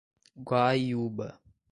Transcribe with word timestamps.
Guaiúba 0.47 1.27